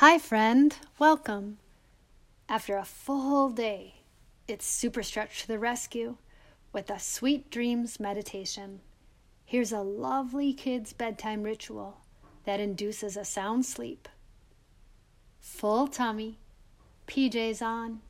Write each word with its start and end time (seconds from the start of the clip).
Hi, 0.00 0.16
friend. 0.16 0.74
Welcome. 0.98 1.58
After 2.48 2.78
a 2.78 2.86
full 2.86 3.50
day, 3.50 3.96
it's 4.48 4.64
Super 4.64 5.02
Stretch 5.02 5.42
to 5.42 5.48
the 5.48 5.58
rescue 5.58 6.16
with 6.72 6.88
a 6.88 6.98
Sweet 6.98 7.50
Dreams 7.50 8.00
meditation. 8.00 8.80
Here's 9.44 9.72
a 9.72 9.82
lovely 9.82 10.54
kid's 10.54 10.94
bedtime 10.94 11.42
ritual 11.42 11.98
that 12.46 12.60
induces 12.60 13.14
a 13.14 13.26
sound 13.26 13.66
sleep. 13.66 14.08
Full 15.38 15.86
tummy, 15.86 16.38
PJs 17.06 17.60
on, 17.60 18.00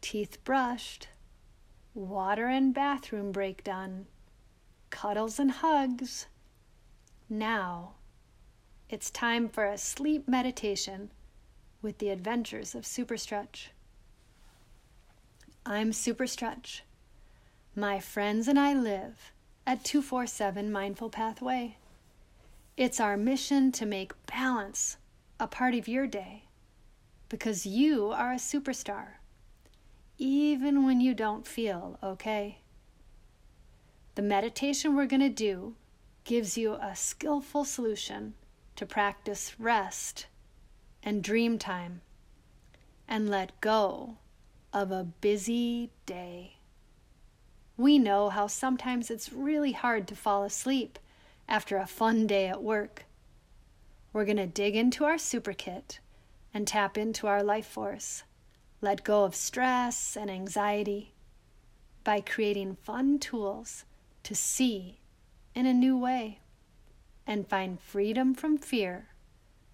teeth 0.00 0.42
brushed, 0.42 1.06
water 1.94 2.48
and 2.48 2.74
bathroom 2.74 3.30
break 3.30 3.62
done, 3.62 4.06
cuddles 4.90 5.38
and 5.38 5.52
hugs. 5.52 6.26
Now, 7.30 7.97
it's 8.90 9.10
time 9.10 9.50
for 9.50 9.66
a 9.66 9.76
sleep 9.76 10.26
meditation 10.26 11.10
with 11.82 11.98
the 11.98 12.08
adventures 12.08 12.74
of 12.74 12.86
Super 12.86 13.18
Stretch. 13.18 13.70
I'm 15.66 15.92
Super 15.92 16.26
Stretch. 16.26 16.84
My 17.76 18.00
friends 18.00 18.48
and 18.48 18.58
I 18.58 18.72
live 18.72 19.32
at 19.66 19.84
247 19.84 20.72
Mindful 20.72 21.10
Pathway. 21.10 21.76
It's 22.78 22.98
our 22.98 23.18
mission 23.18 23.72
to 23.72 23.84
make 23.84 24.14
balance 24.24 24.96
a 25.38 25.46
part 25.46 25.74
of 25.74 25.86
your 25.86 26.06
day 26.06 26.44
because 27.28 27.66
you 27.66 28.10
are 28.10 28.32
a 28.32 28.36
superstar, 28.36 29.16
even 30.16 30.86
when 30.86 31.02
you 31.02 31.12
don't 31.12 31.46
feel 31.46 31.98
okay. 32.02 32.60
The 34.14 34.22
meditation 34.22 34.96
we're 34.96 35.04
going 35.04 35.20
to 35.20 35.28
do 35.28 35.74
gives 36.24 36.56
you 36.56 36.72
a 36.72 36.96
skillful 36.96 37.66
solution 37.66 38.32
to 38.78 38.86
practice 38.86 39.58
rest 39.58 40.26
and 41.02 41.24
dream 41.24 41.58
time 41.58 42.00
and 43.08 43.28
let 43.28 43.60
go 43.60 44.18
of 44.72 44.92
a 44.92 45.02
busy 45.02 45.90
day. 46.06 46.58
We 47.76 47.98
know 47.98 48.28
how 48.28 48.46
sometimes 48.46 49.10
it's 49.10 49.32
really 49.32 49.72
hard 49.72 50.06
to 50.06 50.14
fall 50.14 50.44
asleep 50.44 51.00
after 51.48 51.76
a 51.76 51.88
fun 51.88 52.28
day 52.28 52.46
at 52.46 52.62
work. 52.62 53.04
We're 54.12 54.24
going 54.24 54.36
to 54.36 54.46
dig 54.46 54.76
into 54.76 55.04
our 55.04 55.18
super 55.18 55.52
kit 55.52 55.98
and 56.54 56.64
tap 56.64 56.96
into 56.96 57.26
our 57.26 57.42
life 57.42 57.66
force, 57.66 58.22
let 58.80 59.02
go 59.02 59.24
of 59.24 59.34
stress 59.34 60.16
and 60.16 60.30
anxiety 60.30 61.14
by 62.04 62.20
creating 62.20 62.76
fun 62.76 63.18
tools 63.18 63.84
to 64.22 64.36
see 64.36 65.00
in 65.52 65.66
a 65.66 65.74
new 65.74 65.98
way 65.98 66.38
and 67.28 67.46
find 67.46 67.78
freedom 67.78 68.34
from 68.34 68.56
fear 68.56 69.08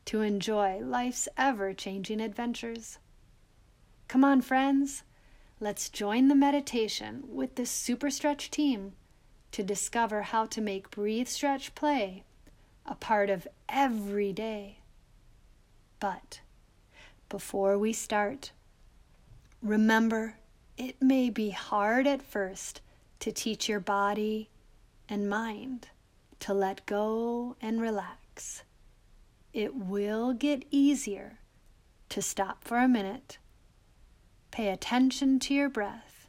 to 0.05 0.21
enjoy 0.21 0.81
life's 0.81 1.29
ever 1.39 1.73
changing 1.73 2.21
adventures. 2.21 2.99
Come 4.09 4.25
on, 4.25 4.43
friends, 4.43 5.05
let's 5.61 5.89
join 5.89 6.27
the 6.27 6.35
meditation 6.35 7.23
with 7.29 7.55
the 7.55 7.65
Super 7.65 8.11
Stretch 8.11 8.51
team 8.51 8.95
to 9.53 9.63
discover 9.63 10.23
how 10.23 10.47
to 10.47 10.61
make 10.61 10.91
Breathe, 10.91 11.29
Stretch, 11.29 11.75
Play 11.77 12.25
a 12.85 12.97
part 12.97 13.31
of 13.31 13.47
every 13.69 14.33
day. 14.33 14.81
But 16.01 16.41
before 17.29 17.79
we 17.79 17.93
start, 17.93 18.51
remember 19.63 20.37
it 20.77 21.01
may 21.01 21.31
be 21.31 21.51
hard 21.51 22.07
at 22.07 22.21
first 22.21 22.81
to 23.21 23.31
teach 23.31 23.69
your 23.69 23.81
body 23.81 24.51
and 25.09 25.31
mind 25.31 25.89
to 26.45 26.53
let 26.53 26.85
go 26.85 27.57
and 27.63 27.81
relax. 27.81 28.65
It 29.55 29.75
will 29.75 30.35
get 30.35 30.67
easier 30.71 31.39
to 32.11 32.21
stop 32.21 32.65
for 32.65 32.77
a 32.77 32.87
minute, 32.87 33.39
pay 34.51 34.69
attention 34.69 35.39
to 35.39 35.55
your 35.55 35.71
breath, 35.71 36.29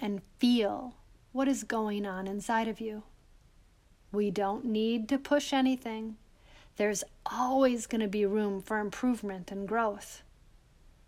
and 0.00 0.22
feel 0.38 0.94
what 1.32 1.48
is 1.48 1.64
going 1.64 2.06
on 2.06 2.26
inside 2.26 2.66
of 2.66 2.80
you. 2.80 3.02
We 4.10 4.30
don't 4.30 4.64
need 4.64 5.06
to 5.10 5.18
push 5.18 5.52
anything. 5.52 6.16
There's 6.76 7.04
always 7.26 7.86
going 7.86 8.00
to 8.00 8.08
be 8.08 8.24
room 8.24 8.62
for 8.62 8.78
improvement 8.78 9.50
and 9.50 9.68
growth. 9.68 10.22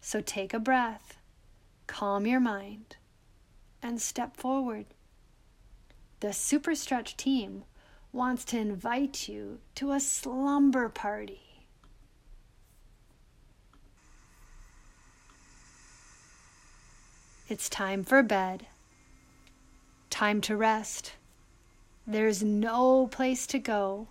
So 0.03 0.21
take 0.21 0.53
a 0.53 0.61
breath, 0.61 1.17
calm 1.87 2.27
your 2.27 2.41
mind, 2.41 2.97
and 3.83 4.03
step 4.03 4.37
forward. 4.37 4.85
The 6.21 6.35
Super 6.35 6.75
Stretch 6.75 7.17
team 7.17 7.65
wants 8.13 8.45
to 8.47 8.59
invite 8.59 9.29
you 9.29 9.59
to 9.75 9.93
a 9.93 10.01
slumber 10.01 10.89
party. 10.89 11.41
It's 17.49 17.69
time 17.69 18.05
for 18.05 18.23
bed, 18.23 18.67
time 20.11 20.41
to 20.43 20.57
rest. 20.57 21.13
There's 22.07 22.43
no 22.43 23.07
place 23.07 23.47
to 23.49 23.59
go, 23.59 24.09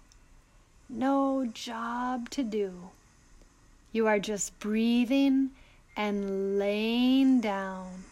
no 0.90 1.46
job 1.46 2.30
to 2.31 2.44
do. 2.44 2.90
You 3.91 4.07
are 4.07 4.19
just 4.19 4.59
breathing 4.59 5.52
and 5.96 6.59
laying 6.59 7.41
down. 7.41 8.06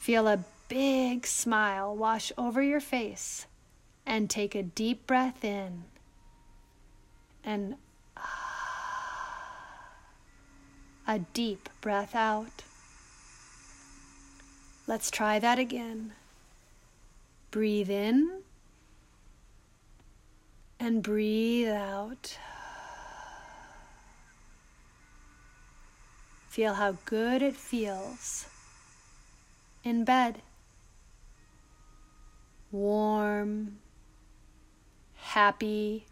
Feel 0.00 0.28
a 0.28 0.44
big 0.68 1.26
smile 1.26 1.94
wash 1.94 2.32
over 2.38 2.62
your 2.62 2.80
face 2.80 3.46
and 4.08 4.30
take 4.30 4.54
a 4.54 4.62
deep 4.62 5.06
breath 5.06 5.44
in 5.44 5.84
and 7.44 7.74
a 11.06 11.18
deep 11.34 11.68
breath 11.82 12.14
out. 12.14 12.64
Let's 14.86 15.10
try 15.10 15.38
that 15.38 15.58
again. 15.58 16.12
Breathe 17.50 17.90
in 17.90 18.40
and 20.80 21.02
breathe 21.02 21.68
out. 21.68 22.38
Feel 26.48 26.74
how 26.74 26.96
good 27.04 27.42
it 27.42 27.56
feels 27.56 28.46
in 29.84 30.04
bed. 30.04 30.40
Warm 32.72 33.78
happy. 35.28 36.06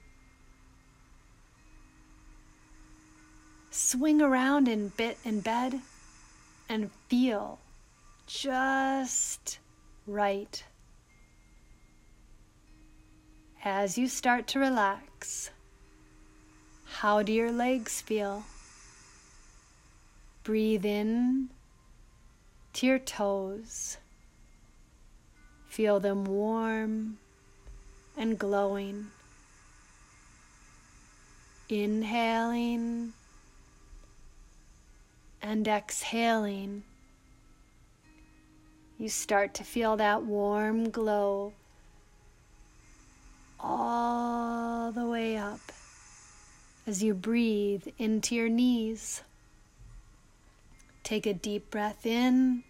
Swing 3.71 4.21
around 4.21 4.69
in 4.69 4.89
bit 4.89 5.17
in 5.25 5.41
bed 5.41 5.81
and 6.69 6.91
feel 7.09 7.59
just 8.27 9.59
right. 10.07 10.63
As 13.65 13.97
you 13.97 14.07
start 14.07 14.47
to 14.49 14.59
relax, 14.59 15.51
how 16.85 17.23
do 17.23 17.33
your 17.33 17.51
legs 17.51 18.03
feel? 18.03 18.45
Breathe 20.45 20.85
in 20.85 21.49
to 22.75 22.87
your 22.87 22.99
toes. 22.99 23.97
Feel 25.67 26.01
them 26.01 26.25
warm 26.25 27.17
and 28.17 28.39
glowing. 28.39 29.09
Inhaling 31.69 33.13
and 35.43 35.69
exhaling, 35.69 36.83
you 38.99 39.09
start 39.09 39.55
to 39.55 39.65
feel 39.65 39.97
that 39.97 40.23
warm 40.23 40.91
glow 40.91 41.53
all 43.61 44.93
the 44.93 45.07
way 45.07 45.37
up 45.37 45.61
as 46.87 47.03
you 47.03 47.15
breathe 47.15 47.87
into 47.99 48.35
your 48.35 48.49
knees. 48.49 49.23
Take 51.03 51.27
a 51.27 51.35
deep 51.35 51.71
breath 51.71 52.05
in 52.07 52.65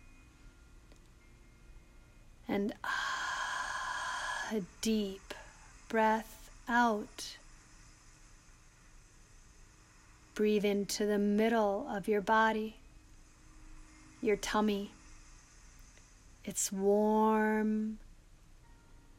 and 2.49 2.72
ah, 2.84 4.49
a 4.52 4.62
deep 4.81 5.25
breath 5.88 6.50
out. 6.68 7.36
Breathe 10.34 10.64
into 10.64 11.06
the 11.06 11.18
middle 11.18 11.86
of 11.90 12.08
your 12.08 12.20
body, 12.20 12.76
your 14.20 14.36
tummy. 14.36 14.92
It's 16.44 16.70
warm, 16.70 17.98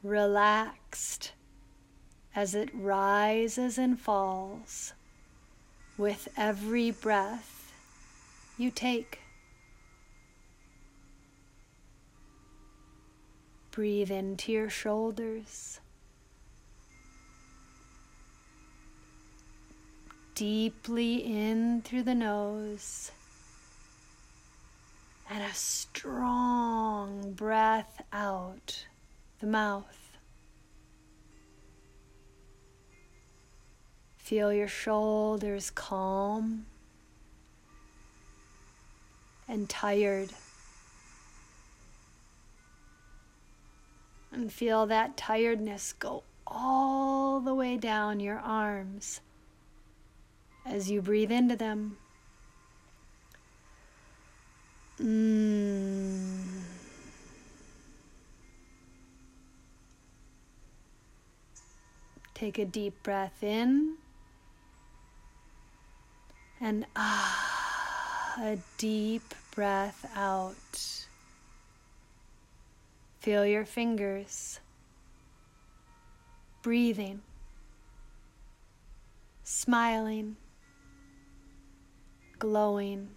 relaxed 0.02 1.32
as 2.34 2.54
it 2.54 2.70
rises 2.72 3.78
and 3.78 3.98
falls 3.98 4.92
with 5.96 6.28
every 6.36 6.92
breath 6.92 7.72
you 8.56 8.70
take. 8.70 9.18
Breathe 13.72 14.10
into 14.10 14.52
your 14.52 14.70
shoulders. 14.70 15.80
Deeply 20.38 21.16
in 21.16 21.82
through 21.82 22.04
the 22.04 22.14
nose 22.14 23.10
and 25.28 25.42
a 25.42 25.52
strong 25.52 27.32
breath 27.32 28.00
out 28.12 28.86
the 29.40 29.46
mouth. 29.48 30.16
Feel 34.16 34.52
your 34.52 34.68
shoulders 34.68 35.70
calm 35.70 36.66
and 39.48 39.68
tired. 39.68 40.30
And 44.30 44.52
feel 44.52 44.86
that 44.86 45.16
tiredness 45.16 45.92
go 45.94 46.22
all 46.46 47.40
the 47.40 47.56
way 47.56 47.76
down 47.76 48.20
your 48.20 48.38
arms 48.38 49.20
as 50.68 50.90
you 50.90 51.02
breathe 51.02 51.32
into 51.32 51.56
them. 51.56 51.96
Mm. 55.00 56.44
Take 62.34 62.58
a 62.58 62.64
deep 62.64 63.02
breath 63.02 63.42
in 63.42 63.94
and 66.60 66.86
ah, 66.96 68.34
a 68.40 68.58
deep 68.76 69.34
breath 69.54 70.08
out. 70.16 71.06
Feel 73.20 73.44
your 73.44 73.64
fingers 73.64 74.60
breathing, 76.62 77.20
smiling, 79.42 80.36
glowing. 82.38 83.08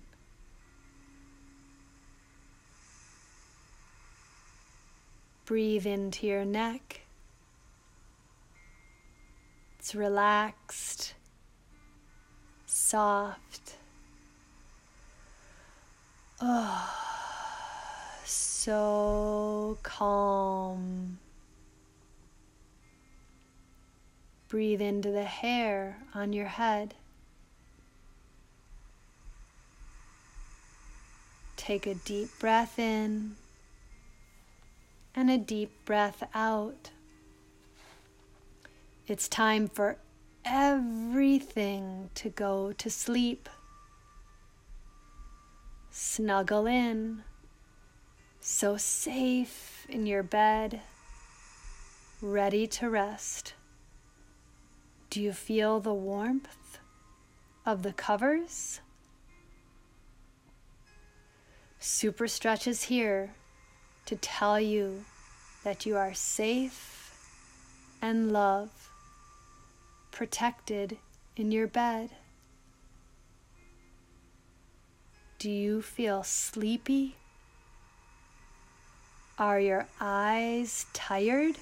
Breathe 5.45 5.85
into 5.85 6.27
your 6.27 6.45
neck. 6.45 7.01
It's 9.79 9.95
relaxed, 9.95 11.15
soft. 12.65 13.77
Oh, 16.39 16.89
so 18.23 19.77
calm. 19.83 21.19
Breathe 24.47 24.81
into 24.81 25.12
the 25.12 25.23
hair 25.23 25.97
on 26.13 26.33
your 26.33 26.47
head. 26.47 26.95
Take 31.71 31.88
a 31.88 31.95
deep 31.95 32.38
breath 32.38 32.77
in 32.77 33.38
and 35.15 35.31
a 35.31 35.38
deep 35.38 35.71
breath 35.85 36.21
out. 36.35 36.89
It's 39.07 39.29
time 39.29 39.69
for 39.69 39.95
everything 40.44 42.09
to 42.15 42.27
go 42.27 42.73
to 42.73 42.89
sleep. 42.89 43.47
Snuggle 45.91 46.68
in, 46.68 47.23
so 48.41 48.75
safe 48.75 49.85
in 49.88 50.06
your 50.06 50.23
bed, 50.23 50.81
ready 52.21 52.68
to 52.68 52.89
rest. 52.89 53.53
Do 55.09 55.21
you 55.21 55.31
feel 55.31 55.79
the 55.79 55.94
warmth 55.94 56.79
of 57.65 57.83
the 57.83 57.94
covers? 57.94 58.81
Super 61.83 62.28
Stretch 62.28 62.68
is 62.68 62.83
here 62.83 63.31
to 64.06 64.16
tell 64.16 64.60
you 64.60 65.04
that 65.63 65.83
you 65.83 65.98
are 65.98 66.13
safe 66.13 67.18
and 68.04 68.31
loved, 68.31 68.72
protected 70.12 71.00
in 71.36 71.51
your 71.51 71.66
bed. 71.66 72.12
Do 75.39 75.50
you 75.50 75.81
feel 75.81 76.22
sleepy? 76.22 77.16
Are 79.39 79.60
your 79.60 79.88
eyes 80.00 80.86
tired? 80.94 81.56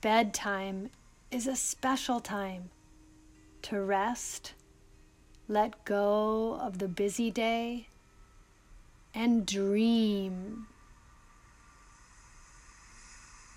Bedtime 0.00 0.90
is 1.32 1.48
a 1.48 1.56
special 1.56 2.20
time 2.20 2.70
to 3.62 3.80
rest, 3.80 4.52
let 5.48 5.84
go 5.84 6.58
of 6.60 6.78
the 6.78 6.88
busy 6.88 7.30
day, 7.30 7.88
and 9.14 9.46
dream. 9.46 10.66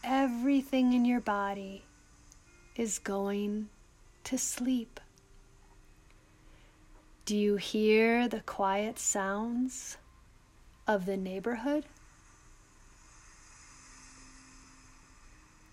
Everything 0.03 0.93
in 0.93 1.05
your 1.05 1.19
body 1.19 1.83
is 2.75 2.99
going 2.99 3.69
to 4.23 4.37
sleep. 4.37 4.99
Do 7.25 7.35
you 7.35 7.57
hear 7.57 8.27
the 8.27 8.41
quiet 8.41 8.99
sounds 8.99 9.97
of 10.87 11.05
the 11.05 11.17
neighborhood? 11.17 11.85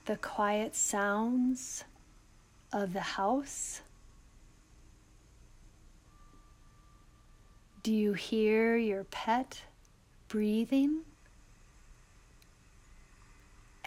the 0.06 0.16
quiet 0.16 0.74
sounds 0.76 1.84
of 2.72 2.92
the 2.92 3.00
house? 3.00 3.80
Do 7.84 7.92
you 7.92 8.14
hear 8.14 8.78
your 8.78 9.04
pet 9.04 9.60
breathing? 10.28 11.02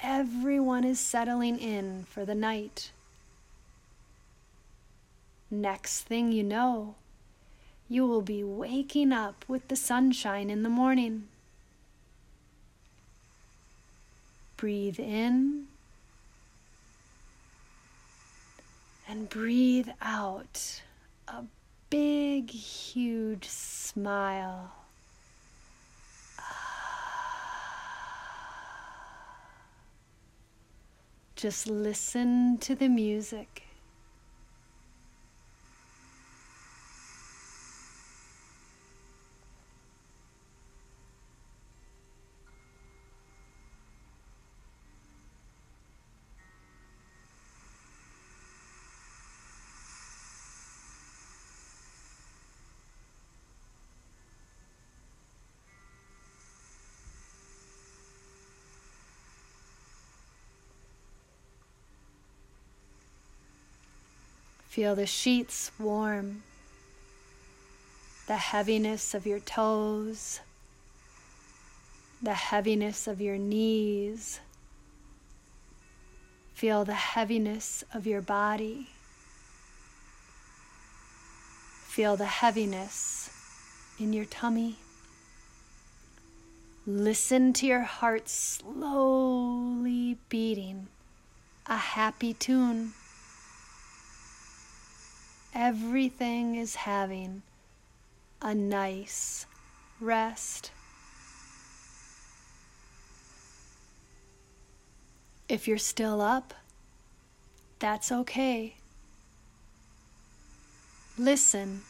Everyone 0.04 0.84
is 0.84 1.00
settling 1.00 1.58
in 1.58 2.06
for 2.08 2.24
the 2.24 2.36
night. 2.36 2.92
Next 5.50 6.02
thing 6.02 6.32
you 6.32 6.44
know, 6.44 6.94
you 7.90 8.06
will 8.06 8.22
be 8.22 8.44
waking 8.44 9.12
up 9.12 9.44
with 9.48 9.68
the 9.68 9.76
sunshine 9.76 10.52
in 10.52 10.62
the 10.62 10.70
morning. 10.70 11.28
Breathe 14.58 15.00
in 15.00 15.66
and 19.10 19.28
breathe 19.28 19.90
out 20.04 20.83
a 21.28 21.45
big, 21.90 22.50
huge 22.50 23.48
smile. 23.48 24.72
Just 31.36 31.68
listen 31.68 32.58
to 32.58 32.74
the 32.74 32.90
music. 32.90 33.67
Feel 64.78 64.94
the 64.94 65.07
sheets 65.07 65.72
warm, 65.80 66.44
the 68.28 68.36
heaviness 68.36 69.16
of 69.16 69.26
your 69.26 69.40
toes, 69.40 70.40
the 72.22 72.36
heaviness 72.36 73.07
of 73.07 73.19
your 73.19 73.40
knees. 73.40 74.40
Feel 76.54 76.86
the 76.86 76.94
heaviness 76.94 77.84
of 77.92 78.06
your 78.06 78.22
body. 78.22 78.90
Feel 81.88 82.16
the 82.16 82.26
heaviness 82.26 83.31
in 84.00 84.14
your 84.14 84.26
tummy. 84.26 84.76
Listen 86.86 87.52
to 87.54 87.66
your 87.66 87.81
heart 87.81 88.30
slowly 88.30 90.18
beating 90.30 90.86
a 91.66 91.78
happy 91.78 92.36
tune 92.36 92.94
everything 95.57 96.54
is 96.54 96.76
having 96.76 97.42
a 98.44 98.54
nice 98.54 99.47
rest. 99.99 100.69
If 105.49 105.68
you're 105.68 105.80
still 105.80 106.21
up, 106.21 106.54
that's 107.80 108.11
okay. 108.11 108.76
Listen. 111.18 111.81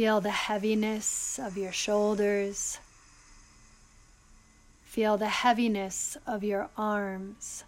Feel 0.00 0.22
the 0.22 0.30
heaviness 0.30 1.38
of 1.38 1.58
your 1.58 1.72
shoulders. 1.72 2.78
Feel 4.82 5.18
the 5.18 5.28
heaviness 5.28 6.16
of 6.26 6.42
your 6.42 6.70
arms. 6.74 7.64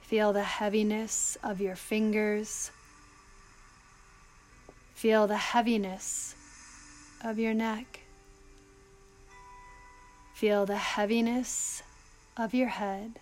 Feel 0.00 0.32
the 0.32 0.42
heaviness 0.42 1.38
of 1.44 1.60
your 1.60 1.76
fingers. 1.76 2.72
Feel 4.94 5.28
the 5.28 5.36
heaviness 5.36 6.34
of 7.24 7.38
your 7.38 7.54
neck. 7.54 8.00
Feel 10.34 10.66
the 10.66 10.76
heaviness 10.76 11.84
of 12.36 12.52
your 12.52 12.70
head. 12.70 13.20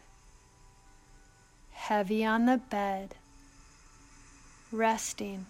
Heavy 1.72 2.24
on 2.24 2.46
the 2.46 2.56
bed, 2.56 3.14
resting, 4.72 5.44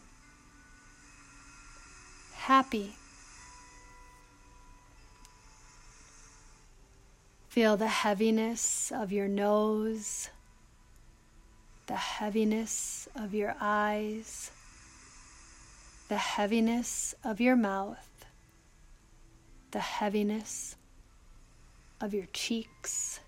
happy. 2.49 2.97
Feel 7.51 7.77
the 7.77 7.89
heaviness 7.89 8.91
of 8.91 9.13
your 9.13 9.29
nose 9.29 10.31
the 11.89 11.97
heaviness 11.97 13.09
of 13.17 13.33
your 13.33 13.55
eyes, 13.61 14.51
the 16.09 16.19
heaviness 16.19 17.15
of 17.25 17.41
your 17.41 17.57
mouth, 17.57 18.27
the 19.71 19.81
heaviness 19.81 20.77
of 21.99 22.13
your 22.13 22.27
cheeks. 22.35 23.21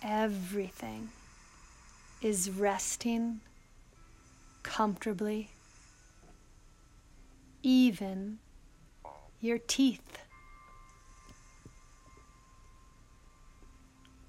Everything 0.00 1.08
is 2.22 2.50
resting 2.50 3.40
comfortably, 4.62 5.50
even 7.66 8.38
your 9.40 9.58
teeth. 9.58 10.18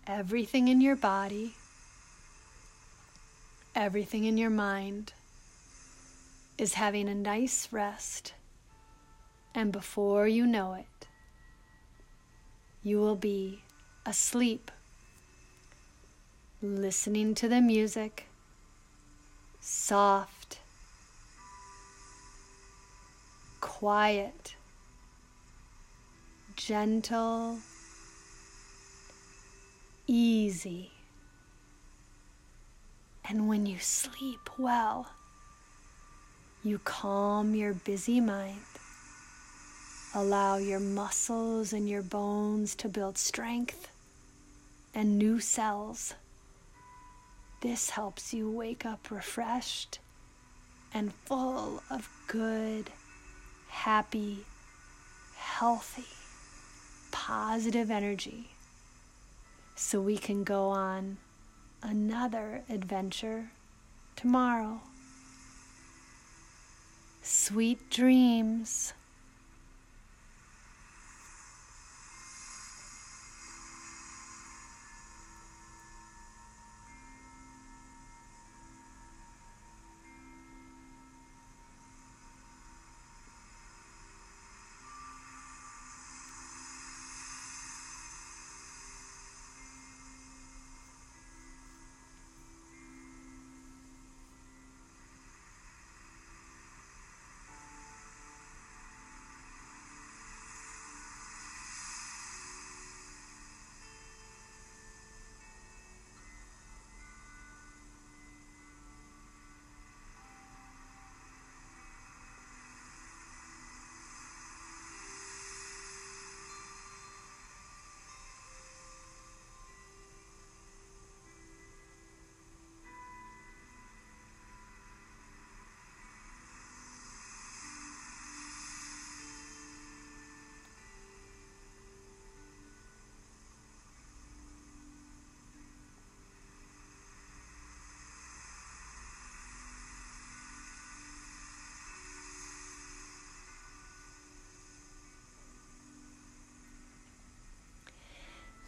Everything 0.07 0.67
in 0.67 0.81
your 0.81 0.95
body 0.95 1.53
everything 3.77 4.23
in 4.23 4.39
your 4.39 4.49
mind 4.49 5.13
is 6.57 6.73
having 6.73 7.07
a 7.07 7.13
nice 7.13 7.67
rest. 7.71 8.33
And 9.53 9.71
before 9.71 10.27
you 10.27 10.47
know 10.47 10.73
it, 10.73 11.07
you 12.81 12.97
will 12.97 13.15
be 13.15 13.61
asleep, 14.03 14.71
listening 16.59 17.35
to 17.35 17.47
the 17.47 17.61
music, 17.61 18.25
soft, 19.59 20.36
quiet, 23.67 24.55
gentle, 26.55 27.59
easy. 30.07 30.89
And 33.29 33.49
when 33.49 33.65
you 33.65 33.77
sleep 33.77 34.49
well, 34.57 35.11
you 36.63 36.79
calm 36.79 37.55
your 37.55 37.73
busy 37.73 38.21
mind. 38.21 38.61
Allow 40.15 40.57
your 40.57 40.79
muscles 40.79 41.73
and 41.73 41.89
your 41.89 42.01
bones 42.01 42.73
to 42.75 42.87
build 42.87 43.17
strength 43.17 43.89
and 44.95 45.19
new 45.19 45.41
cells. 45.41 46.13
This 47.59 47.89
helps 47.89 48.33
you 48.33 48.49
wake 48.49 48.85
up 48.85 49.11
refreshed 49.11 49.99
and 50.93 51.13
full 51.13 51.83
of 51.91 52.09
good, 52.27 52.89
happy, 53.69 54.39
healthy, 55.35 56.05
positive 57.11 57.89
energy 57.89 58.49
so 59.75 60.01
we 60.01 60.17
can 60.17 60.43
go 60.43 60.69
on 60.69 61.17
another 61.83 62.61
adventure 62.69 63.51
tomorrow. 64.15 64.81
Sweet 67.21 67.89
dreams. 67.89 68.93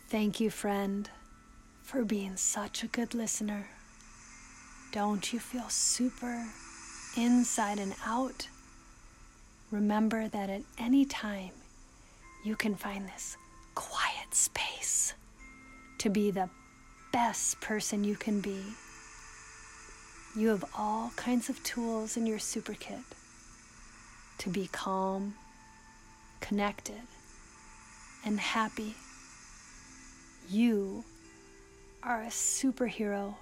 Thank 0.10 0.40
you, 0.40 0.50
friend, 0.50 1.08
for 1.84 2.04
being 2.04 2.36
such 2.36 2.82
a 2.82 2.88
good 2.88 3.14
listener. 3.14 3.68
Don't 4.92 5.32
you 5.32 5.38
feel 5.38 5.70
super 5.70 6.48
inside 7.16 7.78
and 7.78 7.94
out? 8.04 8.48
Remember 9.70 10.28
that 10.28 10.50
at 10.50 10.64
any 10.80 11.06
time 11.06 11.52
you 12.44 12.56
can 12.56 12.74
find 12.74 13.08
this 13.08 13.38
quiet 13.76 14.34
space 14.34 15.14
to 16.00 16.10
be 16.10 16.32
the 16.32 16.50
best 17.14 17.62
person 17.62 18.04
you 18.04 18.16
can 18.16 18.42
be. 18.42 18.64
You 20.36 20.48
have 20.48 20.66
all 20.76 21.12
kinds 21.18 21.50
of 21.50 21.64
tools 21.64 22.18
in 22.18 22.26
your 22.26 22.40
super 22.40 22.74
kit 22.74 23.06
to 24.40 24.50
be 24.50 24.70
calm, 24.72 25.36
connected, 26.42 27.04
and 28.26 28.40
happy 28.40 28.96
you 30.50 31.04
are 32.02 32.24
a 32.24 32.28
superhero, 32.28 33.36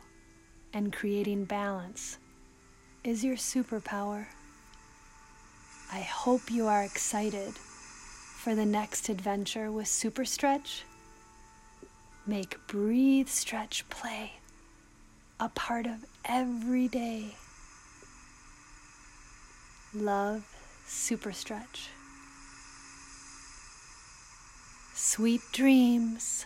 and 0.74 0.92
creating 0.92 1.46
balance 1.46 2.18
is 3.04 3.24
your 3.24 3.38
superpower. 3.38 4.26
I 5.92 6.00
hope 6.00 6.52
you 6.52 6.68
are 6.68 6.84
excited 6.84 7.54
for 7.54 8.56
the 8.56 8.66
next 8.66 9.08
adventure 9.10 9.72
with 9.72 9.88
Super 9.88 10.26
Stretch. 10.26 10.84
Make 12.26 12.58
breathe, 12.68 13.30
stretch, 13.30 13.88
play 13.90 14.34
a 15.40 15.50
part 15.50 15.86
of 15.86 16.06
every 16.26 16.88
day. 16.88 17.36
Love 19.94 20.46
Super 20.86 21.32
Stretch. 21.32 21.90
Sweet 24.94 25.42
dreams. 25.54 26.46